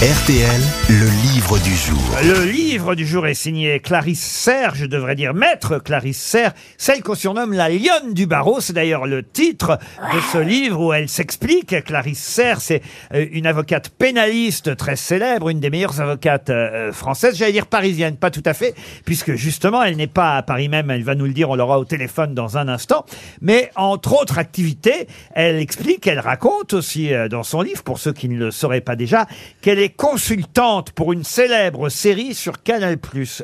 RTL, 0.00 0.77
le 0.90 1.04
livre 1.34 1.58
du 1.58 1.74
jour. 1.74 2.00
Le 2.22 2.50
livre 2.50 2.94
du 2.94 3.06
jour 3.06 3.26
est 3.26 3.34
signé 3.34 3.78
Clarisse 3.78 4.24
Serre, 4.24 4.74
je 4.74 4.86
devrais 4.86 5.16
dire 5.16 5.34
maître 5.34 5.78
Clarisse 5.78 6.18
Serre, 6.18 6.54
celle 6.78 7.02
qu'on 7.02 7.14
surnomme 7.14 7.52
la 7.52 7.68
lionne 7.68 8.14
du 8.14 8.24
barreau. 8.24 8.60
C'est 8.60 8.72
d'ailleurs 8.72 9.06
le 9.06 9.22
titre 9.22 9.78
de 10.14 10.20
ce 10.32 10.38
livre 10.38 10.80
où 10.80 10.94
elle 10.94 11.10
s'explique. 11.10 11.84
Clarisse 11.84 12.22
Serre, 12.22 12.62
c'est 12.62 12.80
euh, 13.12 13.26
une 13.32 13.46
avocate 13.46 13.90
pénaliste 13.90 14.78
très 14.78 14.96
célèbre, 14.96 15.50
une 15.50 15.60
des 15.60 15.68
meilleures 15.68 16.00
avocates 16.00 16.48
euh, 16.48 16.90
françaises, 16.90 17.36
j'allais 17.36 17.52
dire 17.52 17.66
parisienne, 17.66 18.16
pas 18.16 18.30
tout 18.30 18.42
à 18.46 18.54
fait, 18.54 18.74
puisque 19.04 19.34
justement 19.34 19.82
elle 19.82 19.96
n'est 19.98 20.06
pas 20.06 20.38
à 20.38 20.42
Paris 20.42 20.70
même, 20.70 20.90
elle 20.90 21.04
va 21.04 21.14
nous 21.14 21.26
le 21.26 21.34
dire, 21.34 21.50
on 21.50 21.54
l'aura 21.56 21.78
au 21.78 21.84
téléphone 21.84 22.32
dans 22.32 22.56
un 22.56 22.66
instant. 22.66 23.04
Mais 23.42 23.70
entre 23.76 24.18
autres 24.18 24.38
activités, 24.38 25.06
elle 25.34 25.56
explique, 25.56 26.06
elle 26.06 26.20
raconte 26.20 26.72
aussi 26.72 27.12
euh, 27.12 27.28
dans 27.28 27.42
son 27.42 27.60
livre, 27.60 27.82
pour 27.82 27.98
ceux 27.98 28.14
qui 28.14 28.30
ne 28.30 28.38
le 28.38 28.50
sauraient 28.50 28.80
pas 28.80 28.96
déjà, 28.96 29.26
qu'elle 29.60 29.80
est 29.80 29.90
consultante 29.90 30.77
pour 30.94 31.12
une 31.12 31.24
célèbre 31.24 31.88
série 31.88 32.34
sur 32.34 32.62
Canal+. 32.62 32.96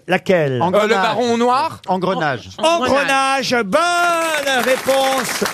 Laquelle 0.08 0.60
Euh, 0.62 0.82
le 0.86 0.94
baron 0.94 1.36
noir 1.36 1.80
Engrenage. 1.88 2.48
Engrenage. 2.58 3.54
Bonne 3.64 4.62
réponse 4.64 5.44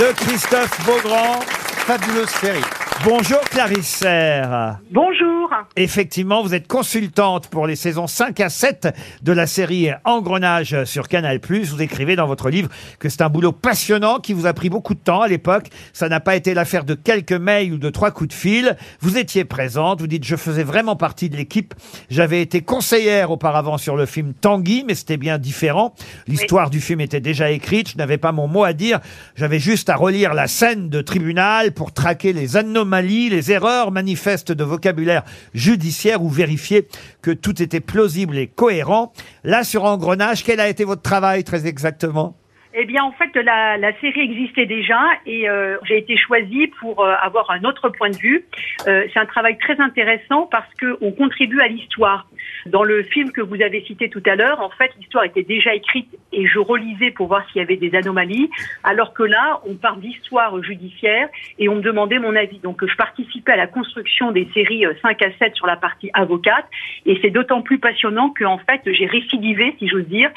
de 0.00 0.12
Christophe 0.12 0.84
Beaugrand. 0.86 1.40
Fabuleuse 1.86 2.28
série. 2.28 2.60
Bonjour 3.04 3.40
Clarisse 3.50 3.86
Serre. 3.88 4.78
Bonjour. 4.90 5.37
Effectivement, 5.76 6.42
vous 6.42 6.54
êtes 6.54 6.66
consultante 6.66 7.48
pour 7.48 7.66
les 7.66 7.76
saisons 7.76 8.06
5 8.06 8.40
à 8.40 8.48
7 8.48 8.88
de 9.22 9.32
la 9.32 9.46
série 9.46 9.90
Engrenage 10.04 10.84
sur 10.84 11.08
Canal+. 11.08 11.40
Vous 11.48 11.82
écrivez 11.82 12.16
dans 12.16 12.26
votre 12.26 12.50
livre 12.50 12.68
que 12.98 13.08
c'est 13.08 13.22
un 13.22 13.28
boulot 13.28 13.52
passionnant 13.52 14.18
qui 14.18 14.32
vous 14.32 14.46
a 14.46 14.52
pris 14.52 14.70
beaucoup 14.70 14.94
de 14.94 15.00
temps 15.00 15.20
à 15.20 15.28
l'époque. 15.28 15.68
Ça 15.92 16.08
n'a 16.08 16.20
pas 16.20 16.36
été 16.36 16.54
l'affaire 16.54 16.84
de 16.84 16.94
quelques 16.94 17.32
mails 17.32 17.72
ou 17.72 17.78
de 17.78 17.90
trois 17.90 18.10
coups 18.10 18.28
de 18.28 18.34
fil. 18.34 18.76
Vous 19.00 19.18
étiez 19.18 19.44
présente. 19.44 20.00
Vous 20.00 20.06
dites, 20.06 20.24
je 20.24 20.36
faisais 20.36 20.64
vraiment 20.64 20.96
partie 20.96 21.28
de 21.30 21.36
l'équipe. 21.36 21.74
J'avais 22.10 22.42
été 22.42 22.62
conseillère 22.62 23.30
auparavant 23.30 23.78
sur 23.78 23.96
le 23.96 24.06
film 24.06 24.34
Tanguy, 24.34 24.84
mais 24.86 24.94
c'était 24.94 25.16
bien 25.16 25.38
différent. 25.38 25.94
L'histoire 26.26 26.70
du 26.70 26.80
film 26.80 27.00
était 27.00 27.20
déjà 27.20 27.50
écrite. 27.50 27.90
Je 27.90 27.96
n'avais 27.96 28.18
pas 28.18 28.32
mon 28.32 28.48
mot 28.48 28.64
à 28.64 28.72
dire. 28.72 29.00
J'avais 29.36 29.58
juste 29.58 29.88
à 29.88 29.96
relire 29.96 30.34
la 30.34 30.46
scène 30.46 30.88
de 30.88 31.00
tribunal 31.00 31.72
pour 31.72 31.92
traquer 31.92 32.32
les 32.32 32.56
anomalies, 32.56 33.30
les 33.30 33.52
erreurs 33.52 33.90
manifestes 33.90 34.52
de 34.52 34.64
vocabulaire 34.64 35.24
judiciaire 35.54 36.22
ou 36.22 36.28
vérifier 36.28 36.88
que 37.22 37.30
tout 37.30 37.62
était 37.62 37.80
plausible 37.80 38.36
et 38.36 38.46
cohérent. 38.46 39.12
Là, 39.44 39.64
sur 39.64 39.84
Engrenage, 39.84 40.44
quel 40.44 40.60
a 40.60 40.68
été 40.68 40.84
votre 40.84 41.02
travail 41.02 41.44
très 41.44 41.66
exactement? 41.66 42.36
Eh 42.80 42.84
bien, 42.84 43.02
en 43.02 43.10
fait, 43.10 43.34
la, 43.34 43.92
série 44.00 44.20
existait 44.20 44.64
déjà 44.64 45.00
et 45.26 45.50
euh, 45.50 45.78
j'ai 45.82 45.98
été 45.98 46.16
choisie 46.16 46.68
pour 46.78 47.04
euh, 47.04 47.12
avoir 47.20 47.50
un 47.50 47.64
autre 47.64 47.88
point 47.88 48.08
de 48.08 48.16
vue. 48.16 48.44
Euh, 48.86 49.04
c'est 49.12 49.18
un 49.18 49.26
travail 49.26 49.58
très 49.58 49.80
intéressant 49.80 50.46
parce 50.46 50.72
que 50.74 50.96
on 51.00 51.10
contribue 51.10 51.60
à 51.60 51.66
l'histoire. 51.66 52.28
Dans 52.66 52.84
le 52.84 53.02
film 53.02 53.32
que 53.32 53.40
vous 53.40 53.60
avez 53.62 53.82
cité 53.82 54.08
tout 54.08 54.22
à 54.26 54.36
l'heure, 54.36 54.60
en 54.60 54.70
fait, 54.70 54.92
l'histoire 54.96 55.24
était 55.24 55.42
déjà 55.42 55.74
écrite 55.74 56.06
et 56.32 56.46
je 56.46 56.60
relisais 56.60 57.10
pour 57.10 57.26
voir 57.26 57.44
s'il 57.48 57.56
y 57.60 57.64
avait 57.64 57.76
des 57.76 57.96
anomalies, 57.96 58.48
alors 58.84 59.12
que 59.12 59.24
là, 59.24 59.60
on 59.66 59.74
parle 59.74 60.00
d'histoire 60.00 60.62
judiciaire 60.62 61.28
et 61.58 61.68
on 61.68 61.76
me 61.76 61.82
demandait 61.82 62.20
mon 62.20 62.36
avis. 62.36 62.60
Donc, 62.60 62.86
je 62.86 62.94
participais 62.94 63.52
à 63.52 63.56
la 63.56 63.66
construction 63.66 64.30
des 64.30 64.48
séries 64.54 64.86
euh, 64.86 64.94
5 65.02 65.20
à 65.22 65.32
7 65.36 65.56
sur 65.56 65.66
la 65.66 65.76
partie 65.76 66.10
avocate 66.14 66.66
et 67.06 67.18
c'est 67.22 67.30
d'autant 67.30 67.60
plus 67.60 67.80
passionnant 67.80 68.30
que, 68.30 68.44
en 68.44 68.58
fait, 68.58 68.82
j'ai 68.86 69.06
récidivé, 69.06 69.74
si 69.80 69.88
j'ose 69.88 70.06
dire, 70.06 70.30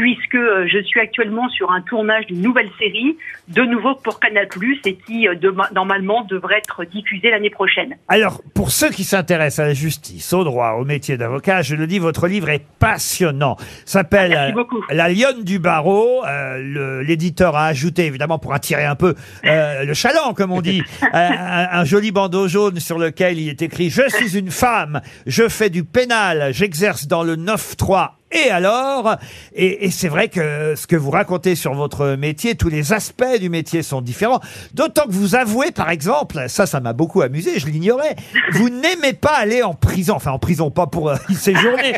puisque 0.00 0.34
euh, 0.34 0.66
je 0.70 0.82
suis 0.82 1.00
actuellement 1.00 1.48
sur 1.48 1.70
un 1.72 1.80
tournage 1.80 2.26
d'une 2.26 2.40
nouvelle 2.40 2.70
série, 2.78 3.16
de 3.48 3.62
nouveau 3.62 3.94
pour 3.96 4.20
Canal+, 4.20 4.48
et 4.84 4.94
qui, 4.94 5.26
euh, 5.26 5.34
normalement, 5.74 6.24
devrait 6.24 6.58
être 6.58 6.84
diffusée 6.84 7.30
l'année 7.30 7.50
prochaine. 7.50 7.96
Alors, 8.06 8.42
pour 8.54 8.70
ceux 8.70 8.90
qui 8.90 9.04
s'intéressent 9.04 9.64
à 9.64 9.68
la 9.68 9.74
justice, 9.74 10.32
au 10.32 10.44
droit, 10.44 10.76
au 10.78 10.84
métier 10.84 11.16
d'avocat, 11.16 11.62
je 11.62 11.74
le 11.74 11.86
dis, 11.86 11.98
votre 11.98 12.28
livre 12.28 12.48
est 12.48 12.64
passionnant. 12.78 13.56
S'appelle 13.84 14.54
euh. 14.56 14.62
La 14.90 15.08
lionne 15.08 15.42
du 15.42 15.58
barreau. 15.58 16.24
Euh, 16.24 17.02
L'éditeur 17.02 17.56
a 17.56 17.66
ajouté, 17.66 18.06
évidemment, 18.06 18.38
pour 18.38 18.54
attirer 18.54 18.84
un 18.84 18.94
peu 18.94 19.14
euh, 19.44 19.84
le 19.84 19.94
chaland, 19.94 20.34
comme 20.34 20.52
on 20.52 20.60
dit, 20.60 20.82
un, 21.12 21.68
un 21.72 21.84
joli 21.84 22.12
bandeau 22.12 22.46
jaune 22.48 22.78
sur 22.78 22.98
lequel 22.98 23.38
il 23.38 23.48
est 23.48 23.62
écrit 23.62 23.90
«Je 23.90 24.02
suis 24.08 24.38
une 24.38 24.50
femme, 24.50 25.00
je 25.26 25.48
fais 25.48 25.70
du 25.70 25.84
pénal, 25.84 26.50
j'exerce 26.52 27.06
dans 27.06 27.22
le 27.22 27.36
9-3 27.36 28.17
et 28.30 28.50
alors 28.50 29.16
Et, 29.54 29.86
et 29.86 29.90
c'est 29.90 30.08
vrai 30.08 30.28
que 30.28 30.74
ce 30.76 30.86
que 30.86 30.96
vous 30.96 31.10
racontez 31.10 31.54
sur 31.54 31.74
votre 31.74 32.16
métier, 32.16 32.54
tous 32.54 32.68
les 32.68 32.92
aspects 32.92 33.38
du 33.40 33.48
métier 33.48 33.82
sont 33.82 34.00
différents. 34.00 34.40
D'autant 34.74 35.06
que 35.06 35.12
vous 35.12 35.34
avouez, 35.34 35.70
par 35.70 35.90
exemple, 35.90 36.44
ça, 36.48 36.66
ça 36.66 36.80
m'a 36.80 36.92
beaucoup 36.92 37.22
amusé, 37.22 37.58
je 37.58 37.66
l'ignorais, 37.66 38.16
vous 38.52 38.68
n'aimez 38.68 39.12
pas 39.12 39.34
aller 39.36 39.62
en 39.62 39.74
prison. 39.74 40.14
Enfin, 40.16 40.32
en 40.32 40.38
prison, 40.38 40.70
pas 40.70 40.86
pour 40.86 41.10
euh, 41.10 41.16
y 41.28 41.34
séjourner, 41.34 41.94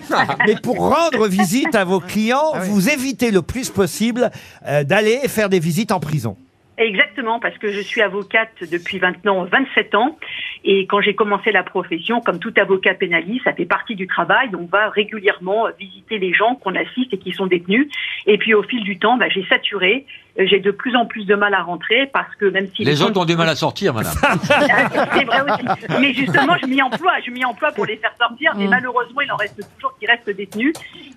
mais 0.46 0.54
pour 0.56 0.78
rendre 0.78 1.26
visite 1.26 1.74
à 1.74 1.84
vos 1.84 2.00
clients, 2.00 2.52
vous 2.64 2.88
évitez 2.88 3.30
le 3.30 3.42
plus 3.42 3.70
possible 3.70 4.30
euh, 4.66 4.84
d'aller 4.84 5.20
faire 5.28 5.48
des 5.48 5.60
visites 5.60 5.92
en 5.92 6.00
prison. 6.00 6.36
Exactement, 6.80 7.38
parce 7.40 7.58
que 7.58 7.70
je 7.70 7.80
suis 7.80 8.00
avocate 8.00 8.48
depuis 8.62 8.98
maintenant 9.00 9.44
27 9.44 9.94
ans. 9.94 10.16
Et 10.64 10.86
quand 10.86 11.02
j'ai 11.02 11.14
commencé 11.14 11.52
la 11.52 11.62
profession, 11.62 12.22
comme 12.22 12.38
tout 12.38 12.54
avocat 12.56 12.94
pénaliste, 12.94 13.44
ça 13.44 13.52
fait 13.52 13.66
partie 13.66 13.96
du 13.96 14.06
travail. 14.06 14.48
On 14.58 14.64
va 14.64 14.88
régulièrement 14.88 15.66
visiter 15.78 16.18
les 16.18 16.32
gens 16.32 16.54
qu'on 16.54 16.74
assiste 16.74 17.12
et 17.12 17.18
qui 17.18 17.32
sont 17.32 17.46
détenus. 17.46 17.86
Et 18.26 18.38
puis 18.38 18.54
au 18.54 18.62
fil 18.62 18.82
du 18.82 18.98
temps, 18.98 19.18
bah, 19.18 19.26
j'ai 19.28 19.44
saturé. 19.44 20.06
J'ai 20.38 20.60
de 20.60 20.70
plus 20.70 20.96
en 20.96 21.04
plus 21.04 21.26
de 21.26 21.34
mal 21.34 21.52
à 21.52 21.62
rentrer 21.62 22.06
parce 22.06 22.34
que 22.36 22.46
même 22.46 22.68
si 22.74 22.84
Les 22.84 23.02
autres 23.02 23.20
ont 23.20 23.26
du 23.26 23.36
mal 23.36 23.48
à 23.48 23.56
sortir, 23.56 23.92
madame. 23.92 24.14
c'est 24.42 25.24
vrai 25.24 25.42
aussi. 25.42 26.00
Mais 26.00 26.14
justement, 26.14 26.56
je 26.62 26.66
m'y 26.66 26.80
emploie, 26.80 27.12
je 27.26 27.30
m'y 27.30 27.44
emploie 27.44 27.72
pour 27.72 27.84
les 27.84 27.96
faire 27.96 28.14
sortir. 28.18 28.52
Mais 28.56 28.68
malheureusement, 28.68 29.20
il 29.20 29.30
en 29.32 29.36
reste 29.36 29.60
toujours 29.74 29.94
qui 29.98 30.06
restent 30.06 30.30
détenus. 30.30 30.72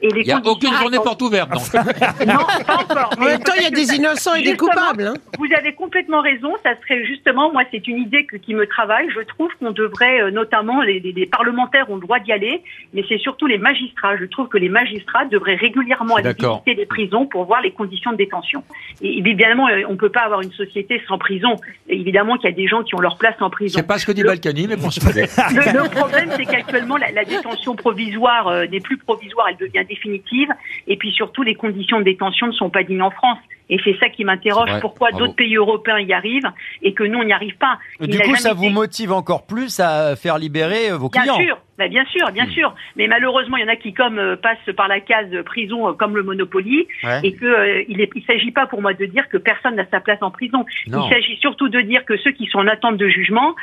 Et 0.05 0.09
les 0.09 0.21
Il 0.21 0.25
n'y 0.27 0.31
a 0.33 0.41
aucune 0.43 0.73
journée 0.75 0.97
porte 0.97 1.21
ouverte, 1.21 1.49
donc. 1.49 1.61
Non, 2.27 2.45
pas 2.67 2.75
encore. 2.75 3.09
En 3.17 3.23
même 3.25 3.39
temps, 3.39 3.53
il 3.57 3.63
y 3.63 3.65
a 3.65 3.69
des 3.71 3.95
innocents 3.95 4.33
et 4.35 4.43
des 4.43 4.57
coupables. 4.57 5.07
hein. 5.07 5.13
Vous 5.39 5.47
avez 5.57 5.73
complètement 5.73 6.19
raison. 6.21 6.53
Ça 6.61 6.71
serait 6.81 7.05
justement, 7.05 7.51
moi, 7.53 7.63
c'est 7.71 7.87
une 7.87 7.97
idée 7.99 8.25
que, 8.25 8.35
qui 8.37 8.53
me 8.53 8.67
travaille. 8.67 9.07
Je 9.15 9.21
trouve 9.21 9.49
qu'on 9.59 9.71
devrait, 9.71 10.21
euh, 10.21 10.29
notamment, 10.31 10.81
les, 10.81 10.99
les- 10.99 11.13
les 11.13 11.25
parlementaires 11.25 11.89
ont 11.89 11.95
le 11.95 12.01
droit 12.01 12.19
d'y 12.19 12.33
aller, 12.33 12.61
mais 12.93 13.03
c'est 13.07 13.17
surtout 13.17 13.47
les 13.47 13.57
magistrats. 13.57 14.17
Je 14.17 14.25
trouve 14.25 14.49
que 14.49 14.57
les 14.57 14.67
magistrats 14.69 15.25
devraient 15.25 15.55
régulièrement 15.55 16.15
aller 16.17 16.33
visiter 16.57 16.73
les 16.81 16.85
prisons 16.85 17.25
pour 17.25 17.45
voir 17.45 17.61
les 17.61 17.71
conditions 17.71 18.11
de 18.11 18.17
détention. 18.17 18.61
Et 19.01 19.17
évidemment, 19.19 19.69
euh, 19.69 19.83
on 19.89 19.95
peut 19.95 20.09
pas 20.09 20.21
avoir 20.21 20.41
une 20.41 20.51
société 20.51 21.01
sans 21.07 21.17
prison. 21.17 21.55
Et 21.87 21.95
évidemment 21.99 22.35
qu'il 22.35 22.49
y 22.49 22.53
a 22.53 22.55
des 22.55 22.67
gens 22.67 22.83
qui 22.83 22.93
ont 22.95 22.99
leur 22.99 23.17
place 23.17 23.35
en 23.39 23.49
prison. 23.49 23.77
C'est 23.79 23.87
pas 23.87 23.97
ce 23.97 24.05
que 24.05 24.11
dit 24.11 24.21
Le- 24.23 24.27
Balkany, 24.27 24.67
mais 24.67 24.75
bon, 24.75 24.89
c'est 24.91 25.01
pas 25.03 25.11
grave. 25.13 25.53
le, 25.55 25.83
le 25.83 25.89
problème, 25.89 26.29
c'est 26.35 26.45
qu'actuellement, 26.45 26.97
la, 26.97 27.11
la 27.11 27.23
détention 27.23 27.75
provisoire 27.75 28.47
euh, 28.49 28.65
n'est 28.67 28.81
plus 28.81 28.97
provisoire, 28.97 29.47
elle 29.49 29.57
devient 29.57 29.85
définitive. 29.93 30.49
Et 30.87 30.97
puis 30.97 31.11
surtout, 31.11 31.43
les 31.43 31.55
conditions 31.55 31.99
de 31.99 32.03
détention 32.03 32.47
ne 32.47 32.51
sont 32.51 32.69
pas 32.69 32.83
dignes 32.83 33.01
en 33.01 33.11
France. 33.11 33.39
Et 33.69 33.77
c'est 33.83 33.97
ça 33.99 34.09
qui 34.09 34.25
m'interroge, 34.25 34.69
pourquoi 34.81 35.11
d'autres 35.11 35.35
pays 35.35 35.55
européens 35.55 35.99
y 35.99 36.13
arrivent 36.13 36.51
et 36.81 36.93
que 36.93 37.03
nous, 37.03 37.19
on 37.19 37.23
n'y 37.23 37.33
arrive 37.33 37.57
pas. 37.57 37.79
Il 38.01 38.07
du 38.07 38.19
coup, 38.19 38.35
ça 38.35 38.53
vous 38.53 38.69
motive 38.69 39.11
encore 39.11 39.45
plus 39.45 39.79
à 39.79 40.15
faire 40.15 40.37
libérer 40.37 40.91
euh, 40.91 40.97
vos 40.97 41.09
Bien 41.09 41.21
clients. 41.21 41.37
sûr, 41.37 41.57
bah, 41.77 41.87
bien 41.87 42.05
sûr, 42.05 42.29
bien 42.31 42.47
sûr. 42.47 42.75
Mais 42.95 43.07
malheureusement, 43.07 43.57
il 43.57 43.61
y 43.61 43.65
en 43.65 43.71
a 43.73 43.75
qui, 43.75 43.93
comme 43.93 44.19
euh, 44.19 44.35
passent 44.35 44.75
par 44.75 44.87
la 44.87 44.99
case 44.99 45.29
prison, 45.45 45.89
euh, 45.89 45.93
comme 45.93 46.15
le 46.15 46.23
Monopoly, 46.23 46.87
Ouais. 47.03 47.19
et 47.23 47.33
que 47.33 47.45
euh, 47.45 47.83
il 47.87 47.97
ne 47.97 48.05
s'agit 48.27 48.51
pas 48.51 48.67
pour 48.67 48.81
moi 48.81 48.93
de 48.93 49.05
dire 49.05 49.27
que 49.29 49.37
personne 49.37 49.75
n'a 49.75 49.85
sa 49.89 49.99
place 49.99 50.19
en 50.21 50.31
prison. 50.31 50.65
Non. 50.87 51.05
Il 51.05 51.09
s'agit 51.13 51.37
surtout 51.39 51.69
de 51.69 51.81
dire 51.81 52.05
que 52.05 52.15
ceux 52.17 52.31
qui 52.31 52.45
sont 52.47 52.59
en 52.59 52.67
attente 52.67 52.97
de 52.97 53.07
jugement, 53.07 53.55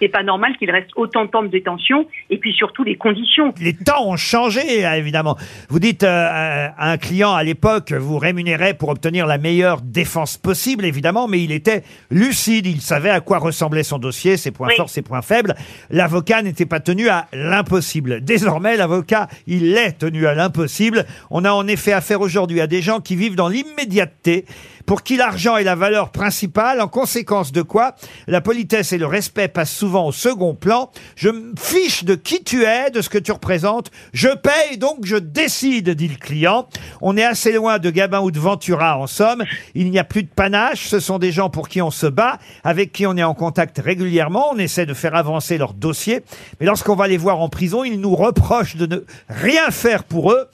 c'est 0.00 0.08
pas 0.08 0.22
normal 0.22 0.56
qu'ils 0.58 0.70
restent 0.70 0.90
autant 0.96 1.24
de 1.24 1.30
temps 1.30 1.42
de 1.42 1.48
détention, 1.48 2.06
et 2.30 2.38
puis 2.38 2.52
surtout 2.52 2.84
les 2.84 2.96
conditions. 2.96 3.52
Les 3.60 3.74
temps 3.74 4.08
ont 4.08 4.16
changé, 4.16 4.60
évidemment. 4.96 5.36
Vous 5.68 5.78
dites 5.80 6.02
à 6.04 6.74
un 6.78 6.96
client 6.98 7.32
à 7.34 7.42
l'époque, 7.42 7.92
vous 7.92 8.18
rémunérez 8.18 8.74
pour 8.74 8.88
obtenir 8.90 9.26
la 9.26 9.38
meilleure 9.38 9.80
défense 9.82 10.36
possible, 10.38 10.84
évidemment, 10.84 11.28
mais 11.28 11.42
il 11.42 11.52
était 11.52 11.82
lucide, 12.10 12.66
il 12.66 12.80
savait 12.80 13.10
à 13.10 13.20
quoi 13.20 13.38
ressemblait 13.38 13.82
son 13.82 13.98
dossier, 13.98 14.36
ses 14.36 14.50
points 14.52 14.68
Oui. 14.68 14.74
forts, 14.76 14.88
ses 14.88 15.02
points 15.02 15.22
faibles. 15.22 15.54
L'avocat 15.90 16.42
n'était 16.42 16.66
pas 16.66 16.80
tenu 16.80 17.08
à 17.08 17.26
l'impossible. 17.56 18.20
Désormais, 18.20 18.76
l'avocat, 18.76 19.28
il 19.46 19.76
est 19.76 19.98
tenu 19.98 20.26
à 20.26 20.34
l'impossible. 20.34 21.06
On 21.30 21.44
a 21.44 21.52
en 21.52 21.66
effet 21.66 21.92
affaire 21.92 22.20
aujourd'hui 22.20 22.60
à 22.60 22.66
des 22.66 22.82
gens 22.82 23.00
qui 23.00 23.16
vivent 23.16 23.34
dans 23.34 23.48
l'immédiateté, 23.48 24.44
pour 24.86 25.02
qui 25.02 25.16
l'argent 25.16 25.56
est 25.56 25.64
la 25.64 25.74
valeur 25.74 26.10
principale, 26.10 26.80
en 26.80 26.88
conséquence 26.88 27.52
de 27.52 27.62
quoi 27.62 27.96
la 28.28 28.40
politesse 28.40 28.92
et 28.92 28.98
le 28.98 29.06
respect 29.06 29.48
passent 29.48 29.74
souvent 29.74 30.06
au 30.06 30.12
second 30.12 30.54
plan. 30.54 30.90
Je 31.16 31.28
me 31.28 31.52
fiche 31.58 32.04
de 32.04 32.14
qui 32.14 32.42
tu 32.44 32.64
es, 32.64 32.90
de 32.90 33.02
ce 33.02 33.08
que 33.08 33.18
tu 33.18 33.32
représentes. 33.32 33.90
Je 34.12 34.28
paye, 34.28 34.78
donc 34.78 35.04
je 35.04 35.16
décide, 35.16 35.90
dit 35.90 36.08
le 36.08 36.16
client. 36.16 36.68
On 37.00 37.16
est 37.16 37.24
assez 37.24 37.52
loin 37.52 37.78
de 37.78 37.90
Gabin 37.90 38.20
ou 38.20 38.30
de 38.30 38.38
Ventura, 38.38 38.98
en 38.98 39.06
somme. 39.06 39.44
Il 39.74 39.90
n'y 39.90 39.98
a 39.98 40.04
plus 40.04 40.22
de 40.22 40.28
panache. 40.28 40.86
Ce 40.86 41.00
sont 41.00 41.18
des 41.18 41.32
gens 41.32 41.50
pour 41.50 41.68
qui 41.68 41.82
on 41.82 41.90
se 41.90 42.06
bat, 42.06 42.38
avec 42.62 42.92
qui 42.92 43.06
on 43.06 43.16
est 43.16 43.24
en 43.24 43.34
contact 43.34 43.80
régulièrement. 43.84 44.50
On 44.52 44.58
essaie 44.58 44.86
de 44.86 44.94
faire 44.94 45.16
avancer 45.16 45.58
leur 45.58 45.74
dossier. 45.74 46.22
Mais 46.60 46.66
lorsqu'on 46.66 46.94
va 46.94 47.08
les 47.08 47.18
voir 47.18 47.40
en 47.40 47.48
prison, 47.48 47.82
ils 47.84 48.00
nous 48.00 48.14
reprochent 48.14 48.76
de 48.76 48.86
ne 48.86 49.04
rien 49.28 49.70
faire 49.70 50.04
pour 50.04 50.32
eux. 50.32 50.48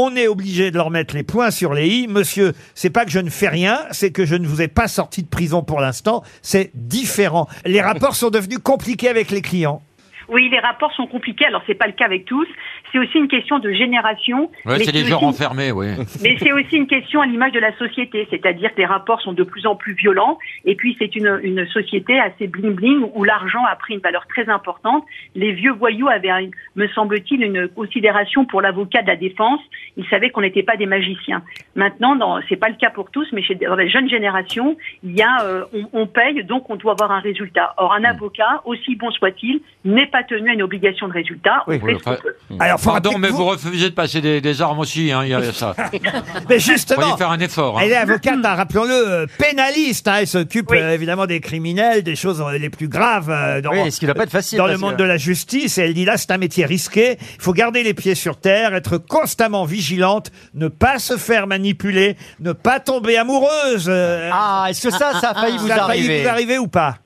On 0.00 0.14
est 0.14 0.28
obligé 0.28 0.70
de 0.70 0.76
leur 0.76 0.90
mettre 0.90 1.16
les 1.16 1.24
points 1.24 1.50
sur 1.50 1.74
les 1.74 1.88
i. 1.88 2.06
Monsieur, 2.06 2.52
c'est 2.76 2.88
pas 2.88 3.04
que 3.04 3.10
je 3.10 3.18
ne 3.18 3.30
fais 3.30 3.48
rien, 3.48 3.80
c'est 3.90 4.12
que 4.12 4.24
je 4.24 4.36
ne 4.36 4.46
vous 4.46 4.62
ai 4.62 4.68
pas 4.68 4.86
sorti 4.86 5.24
de 5.24 5.26
prison 5.26 5.64
pour 5.64 5.80
l'instant. 5.80 6.22
C'est 6.40 6.70
différent. 6.74 7.48
Les 7.64 7.80
rapports 7.80 8.14
sont 8.14 8.30
devenus 8.30 8.60
compliqués 8.62 9.08
avec 9.08 9.32
les 9.32 9.42
clients. 9.42 9.82
Oui, 10.28 10.48
les 10.50 10.58
rapports 10.58 10.92
sont 10.92 11.06
compliqués. 11.06 11.46
Alors, 11.46 11.62
c'est 11.66 11.74
pas 11.74 11.86
le 11.86 11.92
cas 11.92 12.04
avec 12.04 12.24
tous. 12.24 12.46
C'est 12.92 12.98
aussi 12.98 13.18
une 13.18 13.28
question 13.28 13.58
de 13.58 13.72
génération. 13.72 14.50
Ouais, 14.66 14.78
c'est 14.78 14.92
des 14.92 15.00
aussi 15.02 15.10
gens 15.10 15.18
une- 15.20 15.26
renfermés, 15.26 15.72
oui. 15.72 15.88
Mais 16.22 16.36
c'est 16.38 16.52
aussi 16.52 16.76
une 16.76 16.86
question 16.86 17.20
à 17.20 17.26
l'image 17.26 17.52
de 17.52 17.60
la 17.60 17.76
société, 17.76 18.26
c'est-à-dire 18.30 18.72
que 18.74 18.78
les 18.78 18.86
rapports 18.86 19.20
sont 19.20 19.32
de 19.32 19.42
plus 19.42 19.66
en 19.66 19.74
plus 19.76 19.94
violents, 19.94 20.38
et 20.64 20.74
puis 20.74 20.96
c'est 20.98 21.14
une, 21.16 21.40
une 21.42 21.66
société 21.68 22.18
assez 22.20 22.46
bling-bling 22.46 23.10
où 23.14 23.24
l'argent 23.24 23.64
a 23.64 23.74
pris 23.76 23.94
une 23.94 24.00
valeur 24.00 24.26
très 24.26 24.48
importante. 24.48 25.04
Les 25.34 25.52
vieux 25.52 25.72
voyous 25.72 26.08
avaient, 26.08 26.30
me 26.76 26.88
semble-t-il, 26.88 27.42
une 27.42 27.68
considération 27.68 28.44
pour 28.44 28.60
l'avocat 28.60 29.02
de 29.02 29.06
la 29.08 29.16
défense. 29.16 29.60
Ils 29.96 30.06
savaient 30.08 30.30
qu'on 30.30 30.42
n'était 30.42 30.62
pas 30.62 30.76
des 30.76 30.86
magiciens. 30.86 31.42
Maintenant, 31.74 32.16
dans- 32.16 32.40
c'est 32.48 32.56
pas 32.56 32.68
le 32.68 32.76
cas 32.76 32.90
pour 32.90 33.10
tous, 33.10 33.26
mais 33.32 33.42
chez 33.42 33.54
dans 33.54 33.74
la 33.76 33.86
jeune 33.88 34.08
génération, 34.08 34.76
il 35.02 35.16
y 35.16 35.22
a, 35.22 35.42
euh, 35.44 35.64
on, 35.72 35.88
on 36.02 36.06
paye, 36.06 36.44
donc 36.44 36.68
on 36.70 36.76
doit 36.76 36.92
avoir 36.92 37.12
un 37.12 37.20
résultat. 37.20 37.74
Or, 37.76 37.92
un 37.94 38.04
avocat, 38.04 38.62
aussi 38.64 38.94
bon 38.96 39.10
soit-il, 39.10 39.60
n'est 39.84 40.06
pas 40.06 40.17
tenu 40.22 40.50
à 40.50 40.54
une 40.54 40.62
obligation 40.62 41.08
de 41.08 41.12
résultat. 41.12 41.62
On 41.66 41.72
Oui, 41.72 41.80
fait 41.80 41.98
ce 41.98 42.02
qu'on 42.04 42.10
enfin, 42.12 42.20
peut. 42.22 42.34
Alors, 42.60 42.80
Pardon, 42.80 43.18
mais 43.18 43.28
vous 43.28 43.44
refusez 43.44 43.90
de 43.90 43.94
passer 43.94 44.20
des, 44.20 44.40
des 44.40 44.62
armes 44.62 44.78
aussi, 44.78 45.12
hein, 45.12 45.20
il 45.24 45.30
y 45.30 45.34
a 45.34 45.42
ça. 45.52 45.74
Mais 46.48 46.58
justement, 46.58 47.00
Voyez 47.02 47.16
faire 47.16 47.30
un 47.30 47.40
effort. 47.40 47.78
hein. 47.78 47.82
Elle 47.84 47.92
est 47.92 47.96
avocate, 47.96 48.38
hein, 48.44 48.54
rappelons-le, 48.54 48.92
euh, 49.08 49.26
pénaliste. 49.38 50.08
hein, 50.08 50.16
elle 50.20 50.26
s'occupe 50.26 50.70
Oui. 50.70 50.78
euh, 50.78 50.94
évidemment 50.94 51.26
des 51.26 51.40
criminels, 51.40 52.02
des 52.02 52.16
choses 52.16 52.40
euh, 52.40 52.58
les 52.58 52.70
plus 52.70 52.88
graves 52.88 53.30
euh, 53.30 53.60
dans, 53.60 53.70
Oui, 53.72 53.90
ce 53.92 54.00
qui 54.00 54.06
doit 54.06 54.14
pas 54.14 54.24
être 54.24 54.30
facile. 54.30 54.58
dans 54.58 54.66
le 54.66 54.72
parce 54.72 54.80
monde 54.82 54.92
que- 54.92 54.98
de 55.02 55.04
la 55.04 55.16
justice. 55.16 55.78
Et 55.78 55.82
elle 55.82 55.94
dit 55.94 56.04
là, 56.04 56.16
c'est 56.16 56.30
un 56.30 56.38
métier 56.38 56.64
risqué. 56.64 57.18
Il 57.36 57.42
faut 57.42 57.52
garder 57.52 57.82
les 57.82 57.94
pieds 57.94 58.14
sur 58.14 58.38
terre, 58.38 58.74
être 58.74 58.98
constamment 58.98 59.64
vigilante, 59.64 60.30
ne 60.54 60.68
pas 60.68 60.98
se 60.98 61.16
faire 61.16 61.46
manipuler, 61.46 62.16
ne 62.40 62.52
pas 62.52 62.80
tomber 62.80 63.16
amoureuse. 63.18 63.86
euh, 63.88 64.30
Ah, 64.32 64.66
est-ce 64.70 64.88
que 64.88 64.90
ça, 64.92 65.12
ça 65.20 65.30
a 65.30 65.34
failli 65.34 65.58
vous 65.58 65.68
ça 65.68 65.84
a 65.84 65.86
failli 65.86 66.00
arriver 66.04 66.22
vous 66.22 66.28
arriver 66.28 66.58
ou 66.58 66.68
pas? 66.68 66.96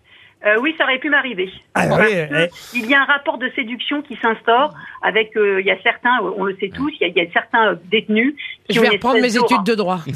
Euh, 0.44 0.56
oui, 0.60 0.74
ça 0.76 0.84
aurait 0.84 0.98
pu 0.98 1.08
m'arriver. 1.08 1.48
Ah 1.74 1.86
Parce 1.86 2.00
oui, 2.02 2.14
que 2.14 2.34
eh. 2.44 2.50
Il 2.74 2.86
y 2.90 2.94
a 2.94 3.02
un 3.02 3.04
rapport 3.04 3.38
de 3.38 3.48
séduction 3.54 4.02
qui 4.02 4.18
s'instaure 4.20 4.74
avec, 5.02 5.36
euh, 5.36 5.60
il 5.60 5.66
y 5.66 5.70
a 5.70 5.76
certains, 5.82 6.18
euh, 6.22 6.30
on 6.36 6.44
le 6.44 6.56
sait 6.60 6.68
tous, 6.74 6.90
il 7.00 7.02
y 7.02 7.04
a, 7.04 7.08
il 7.08 7.16
y 7.16 7.20
a 7.26 7.30
certains 7.32 7.68
euh, 7.68 7.74
détenus 7.90 8.34
qui 8.68 8.74
Je 8.74 8.80
ont 8.80 8.82
vais 8.82 8.88
une 8.88 8.92
reprendre 8.94 9.20
mes 9.20 9.36
études 9.36 9.62
de 9.64 9.74
droit. 9.76 10.00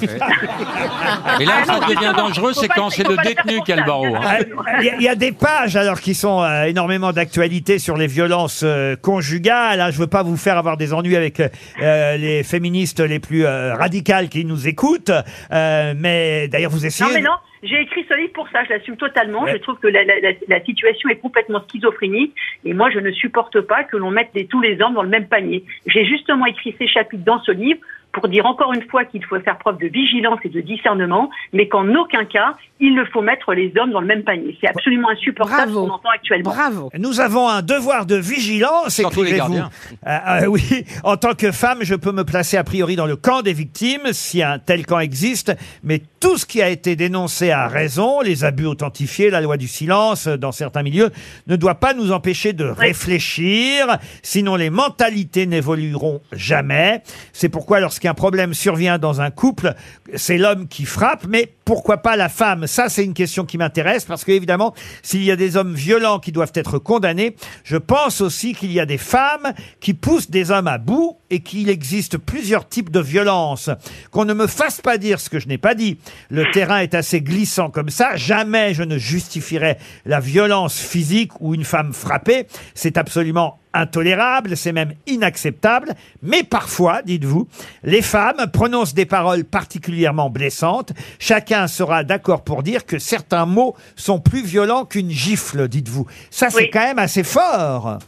Et 1.40 1.44
là, 1.44 1.64
ça 1.64 1.74
Ah 1.76 1.80
non, 1.80 1.86
devient 1.94 2.12
dangereux, 2.16 2.52
c'est 2.54 2.68
quand 2.68 2.90
c'est 2.90 3.06
le 3.06 3.16
détenu 3.16 3.60
qui 3.64 3.72
a 3.72 3.76
le 3.76 3.82
ça. 3.82 3.86
barreau. 3.86 4.16
hein. 4.16 4.20
Ah, 4.24 4.38
Il 4.80 4.86
y, 4.86 4.90
a- 4.90 4.94
il 4.96 5.02
y 5.02 5.08
a 5.08 5.14
des 5.14 5.32
pages 5.32 5.76
alors 5.76 6.00
qui 6.00 6.14
sont 6.14 6.42
euh, 6.42 6.64
énormément 6.64 7.12
d'actualité 7.12 7.78
sur 7.78 7.96
les 7.96 8.06
violences 8.06 8.62
euh, 8.64 8.96
conjugales. 8.96 9.80
hein. 9.80 9.90
Je 9.90 9.98
veux 9.98 10.06
pas 10.06 10.22
vous 10.22 10.36
faire 10.36 10.58
avoir 10.58 10.76
des 10.76 10.92
ennuis 10.92 11.16
avec 11.16 11.40
euh, 11.40 12.16
les 12.16 12.42
féministes 12.42 13.00
les 13.00 13.18
plus 13.20 13.44
euh, 13.46 13.74
radicales 13.74 14.28
qui 14.28 14.44
nous 14.44 14.66
écoutent, 14.68 15.12
euh, 15.52 15.94
mais 15.96 16.48
d'ailleurs 16.48 16.70
vous 16.70 16.84
essayez. 16.86 17.08
Non, 17.10 17.14
mais 17.16 17.22
non, 17.22 17.32
j'ai 17.62 17.80
écrit 17.80 18.04
ce 18.08 18.14
livre 18.14 18.32
pour 18.32 18.48
ça, 18.50 18.64
je 18.64 18.70
l'assume 18.70 18.96
totalement. 18.96 19.42
Ouais. 19.42 19.52
Je 19.52 19.58
trouve 19.58 19.78
que 19.78 19.88
la, 19.88 20.04
la- 20.04 20.20
la- 20.20 20.32
la 20.48 20.64
situation 20.64 21.08
est 21.08 21.16
complètement 21.16 21.62
schizophrénique 21.68 22.34
et 22.64 22.74
moi 22.74 22.90
je 22.90 22.98
ne 23.00 23.10
supporte 23.12 23.60
pas 23.60 23.84
que 23.84 23.96
l'on 23.96 24.10
mette 24.10 24.30
les- 24.34 24.46
tous 24.46 24.60
les 24.60 24.80
hommes 24.82 24.94
dans 24.94 25.02
le 25.02 25.08
même 25.08 25.26
panier. 25.26 25.64
J'ai 25.86 26.04
justement 26.04 26.46
écrit 26.46 26.74
ces 26.78 26.86
chapitres 26.88 27.24
dans 27.24 27.40
ce 27.42 27.52
livre 27.52 27.80
pour 28.12 28.28
dire 28.28 28.46
encore 28.46 28.72
une 28.72 28.82
fois 28.88 29.04
qu'il 29.04 29.22
faut 29.26 29.38
faire 29.40 29.58
preuve 29.58 29.76
de 29.78 29.88
vigilance 29.88 30.38
et 30.44 30.48
de 30.48 30.60
discernement, 30.62 31.28
mais 31.52 31.68
qu'en 31.68 31.86
aucun 31.94 32.24
cas 32.24 32.54
il 32.80 32.94
ne 32.94 33.04
faut 33.04 33.20
mettre 33.22 33.52
les 33.54 33.72
hommes 33.78 33.90
dans 33.90 34.00
le 34.00 34.06
même 34.06 34.22
panier. 34.22 34.56
C'est 34.60 34.68
absolument 34.68 35.08
insupportable 35.10 35.68
ce 35.70 35.72
Bravo. 35.74 35.86
qu'on 35.86 35.92
entend 35.94 36.08
actuellement. 36.10 36.50
Bravo. 36.50 36.90
Nous 36.98 37.20
avons 37.20 37.48
un 37.48 37.62
devoir 37.62 38.04
de 38.06 38.16
vigilance, 38.16 38.98
écrivez-vous. 38.98 39.56
Euh, 39.56 39.60
euh, 40.06 40.46
oui, 40.46 40.84
en 41.04 41.16
tant 41.16 41.34
que 41.34 41.52
femme, 41.52 41.78
je 41.82 41.94
peux 41.94 42.12
me 42.12 42.24
placer 42.24 42.56
a 42.56 42.64
priori 42.64 42.96
dans 42.96 43.06
le 43.06 43.16
camp 43.16 43.42
des 43.42 43.52
victimes, 43.54 44.12
si 44.12 44.42
un 44.42 44.58
tel 44.58 44.84
camp 44.86 44.98
existe, 45.00 45.54
mais 45.82 46.00
tout 46.26 46.38
ce 46.38 46.44
qui 46.44 46.60
a 46.60 46.68
été 46.68 46.96
dénoncé 46.96 47.52
a 47.52 47.68
raison, 47.68 48.20
les 48.20 48.42
abus 48.42 48.66
authentifiés, 48.66 49.30
la 49.30 49.40
loi 49.40 49.56
du 49.56 49.68
silence 49.68 50.26
euh, 50.26 50.36
dans 50.36 50.50
certains 50.50 50.82
milieux, 50.82 51.12
ne 51.46 51.54
doit 51.54 51.76
pas 51.76 51.94
nous 51.94 52.10
empêcher 52.10 52.52
de 52.52 52.64
réfléchir, 52.64 53.96
sinon 54.24 54.56
les 54.56 54.68
mentalités 54.68 55.46
n'évolueront 55.46 56.20
jamais. 56.32 57.04
C'est 57.32 57.48
pourquoi 57.48 57.78
lorsqu'un 57.78 58.12
problème 58.12 58.54
survient 58.54 58.98
dans 58.98 59.20
un 59.20 59.30
couple, 59.30 59.74
c'est 60.16 60.36
l'homme 60.36 60.66
qui 60.66 60.84
frappe, 60.84 61.26
mais 61.28 61.52
pourquoi 61.64 61.98
pas 61.98 62.16
la 62.16 62.28
femme? 62.28 62.66
Ça, 62.66 62.88
c'est 62.88 63.04
une 63.04 63.14
question 63.14 63.44
qui 63.44 63.56
m'intéresse 63.56 64.04
parce 64.04 64.24
qu'évidemment, 64.24 64.74
s'il 65.02 65.22
y 65.22 65.30
a 65.30 65.36
des 65.36 65.56
hommes 65.56 65.74
violents 65.74 66.18
qui 66.18 66.32
doivent 66.32 66.52
être 66.54 66.78
condamnés, 66.78 67.36
je 67.62 67.76
pense 67.76 68.20
aussi 68.20 68.52
qu'il 68.52 68.72
y 68.72 68.80
a 68.80 68.86
des 68.86 68.98
femmes 68.98 69.52
qui 69.80 69.94
poussent 69.94 70.30
des 70.30 70.50
hommes 70.50 70.68
à 70.68 70.78
bout 70.78 71.18
et 71.30 71.40
qu'il 71.40 71.68
existe 71.68 72.18
plusieurs 72.18 72.68
types 72.68 72.90
de 72.90 73.00
violences. 73.00 73.70
Qu'on 74.10 74.24
ne 74.24 74.34
me 74.34 74.46
fasse 74.46 74.80
pas 74.80 74.98
dire 74.98 75.20
ce 75.20 75.30
que 75.30 75.40
je 75.40 75.48
n'ai 75.48 75.58
pas 75.58 75.74
dit. 75.74 75.98
Le 76.30 76.50
terrain 76.52 76.78
est 76.78 76.94
assez 76.94 77.20
glissant 77.20 77.70
comme 77.70 77.90
ça. 77.90 78.16
Jamais 78.16 78.74
je 78.74 78.82
ne 78.82 78.98
justifierai 78.98 79.76
la 80.04 80.20
violence 80.20 80.78
physique 80.78 81.32
ou 81.40 81.54
une 81.54 81.64
femme 81.64 81.92
frappée. 81.92 82.46
C'est 82.74 82.96
absolument 82.98 83.58
intolérable, 83.74 84.56
c'est 84.56 84.72
même 84.72 84.94
inacceptable, 85.06 85.92
mais 86.22 86.42
parfois, 86.44 87.02
dites-vous, 87.02 87.46
les 87.84 88.00
femmes 88.00 88.46
prononcent 88.50 88.94
des 88.94 89.04
paroles 89.04 89.44
particulièrement 89.44 90.30
blessantes. 90.30 90.92
Chacun 91.18 91.66
sera 91.66 92.02
d'accord 92.02 92.42
pour 92.42 92.62
dire 92.62 92.86
que 92.86 92.98
certains 92.98 93.44
mots 93.44 93.76
sont 93.94 94.18
plus 94.18 94.42
violents 94.42 94.86
qu'une 94.86 95.10
gifle, 95.10 95.68
dites-vous. 95.68 96.06
Ça, 96.30 96.48
c'est 96.48 96.56
Oui. 96.56 96.70
quand 96.72 96.80
même 96.86 96.98
assez 96.98 97.22
fort. 97.22 97.98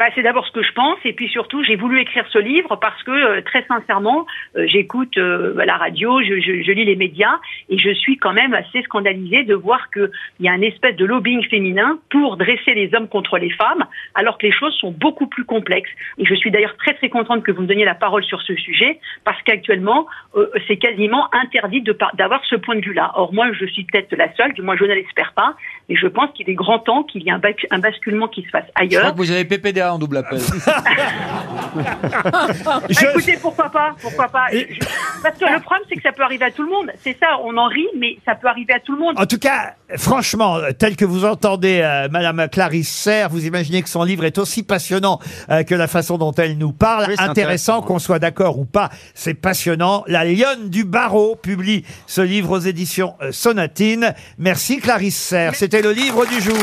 Bah, 0.00 0.06
c'est 0.14 0.22
d'abord 0.22 0.46
ce 0.46 0.52
que 0.52 0.62
je 0.62 0.72
pense, 0.72 0.96
et 1.04 1.12
puis 1.12 1.28
surtout, 1.28 1.62
j'ai 1.62 1.76
voulu 1.76 2.00
écrire 2.00 2.24
ce 2.32 2.38
livre 2.38 2.74
parce 2.76 3.02
que, 3.02 3.10
euh, 3.10 3.42
très 3.42 3.62
sincèrement, 3.66 4.24
euh, 4.56 4.66
j'écoute 4.66 5.14
euh, 5.18 5.62
la 5.66 5.76
radio, 5.76 6.22
je, 6.22 6.40
je- 6.40 6.62
je 6.62 6.72
lis 6.72 6.86
les 6.86 6.96
médias, 6.96 7.36
et 7.68 7.76
je 7.76 7.90
suis 7.92 8.16
quand 8.16 8.32
même 8.32 8.54
assez 8.54 8.80
scandalisée 8.84 9.42
de 9.44 9.54
voir 9.54 9.90
qu'il 9.90 10.08
y 10.40 10.48
a 10.48 10.52
un 10.52 10.62
espèce 10.62 10.96
de 10.96 11.04
lobbying 11.04 11.44
féminin 11.50 11.98
pour 12.08 12.38
dresser 12.38 12.72
les 12.72 12.94
hommes 12.94 13.08
contre 13.08 13.36
les 13.36 13.50
femmes, 13.50 13.84
alors 14.14 14.38
que 14.38 14.46
les 14.46 14.52
choses 14.52 14.74
sont 14.78 14.90
beaucoup 14.90 15.26
plus 15.26 15.44
complexes. 15.44 15.90
Et 16.16 16.24
je 16.24 16.34
suis 16.34 16.50
d'ailleurs 16.50 16.76
très 16.78 16.94
très 16.94 17.10
contente 17.10 17.42
que 17.42 17.52
vous 17.52 17.60
me 17.60 17.66
donniez 17.66 17.84
la 17.84 17.94
parole 17.94 18.24
sur 18.24 18.40
ce 18.40 18.54
sujet, 18.56 18.98
parce 19.24 19.42
qu'actuellement, 19.42 20.06
euh, 20.34 20.46
c'est 20.66 20.78
quasiment 20.78 21.28
interdit 21.34 21.82
d'avoir 22.14 22.42
ce 22.46 22.56
point 22.56 22.76
de 22.76 22.80
vue-là. 22.80 23.12
Or, 23.16 23.34
moi, 23.34 23.52
je 23.52 23.66
suis 23.66 23.84
peut-être 23.84 24.16
la 24.16 24.34
seule, 24.34 24.54
du 24.54 24.62
moins 24.62 24.78
je 24.78 24.84
ne 24.84 24.94
l'espère 24.94 25.34
pas, 25.34 25.56
mais 25.90 25.96
je 25.96 26.06
pense 26.06 26.30
qu'il 26.32 26.48
est 26.48 26.54
grand 26.54 26.78
temps 26.78 27.02
qu'il 27.02 27.22
y 27.22 27.28
ait 27.28 27.32
un, 27.32 27.78
basculement 27.78 28.28
qui 28.28 28.44
se 28.44 28.48
fasse 28.48 28.64
Je 28.78 28.82
ailleurs. 28.82 29.00
crois 29.02 29.12
que 29.12 29.18
vous 29.18 29.30
avez 29.30 29.44
PPDA 29.44 29.89
en 29.92 29.98
double 29.98 30.18
appel. 30.18 30.40
Bah, 32.64 32.80
écoutez, 32.88 33.38
pourquoi 33.40 33.70
pas, 33.70 33.94
pourquoi 34.00 34.26
pas. 34.28 34.46
Je- 34.52 34.58
je- 34.58 34.80
Parce 35.22 35.38
que 35.38 35.44
le 35.44 35.60
problème, 35.60 35.84
c'est 35.88 35.94
que 35.96 36.02
ça 36.02 36.10
peut 36.10 36.22
arriver 36.24 36.44
à 36.46 36.50
tout 36.50 36.62
le 36.64 36.68
monde. 36.68 36.90
C'est 37.04 37.16
ça, 37.20 37.38
on 37.44 37.56
en 37.56 37.66
rit, 37.68 37.86
mais 37.96 38.16
ça 38.24 38.34
peut 38.34 38.48
arriver 38.48 38.72
à 38.74 38.80
tout 38.80 38.92
le 38.92 38.98
monde. 38.98 39.14
En 39.16 39.26
tout 39.26 39.38
cas, 39.38 39.74
franchement, 39.96 40.58
tel 40.78 40.96
que 40.96 41.04
vous 41.04 41.24
entendez 41.24 41.80
euh, 41.82 42.08
Madame 42.10 42.48
Clarisse 42.50 42.88
Serre, 42.92 43.28
vous 43.28 43.46
imaginez 43.46 43.82
que 43.82 43.88
son 43.88 44.02
livre 44.02 44.24
est 44.24 44.38
aussi 44.38 44.64
passionnant 44.64 45.20
euh, 45.50 45.62
que 45.62 45.74
la 45.76 45.86
façon 45.86 46.18
dont 46.18 46.32
elle 46.32 46.58
nous 46.58 46.72
parle. 46.72 47.04
Oui, 47.08 47.14
c'est 47.16 47.22
intéressant 47.22 47.30
intéressant. 47.74 47.82
qu'on 47.82 47.98
soit 48.00 48.18
d'accord 48.18 48.58
ou 48.58 48.64
pas, 48.64 48.90
c'est 49.14 49.34
passionnant. 49.34 50.02
La 50.08 50.24
Lionne 50.24 50.70
du 50.70 50.84
Barreau 50.84 51.36
publie 51.36 51.84
ce 52.08 52.20
livre 52.20 52.50
aux 52.50 52.60
éditions 52.60 53.14
euh, 53.22 53.30
Sonatine. 53.32 54.14
Merci 54.38 54.78
Clarisse 54.80 55.16
Serre. 55.16 55.54
C'était 55.54 55.82
le 55.82 55.92
livre 55.92 56.26
du 56.26 56.40
jour. 56.40 56.56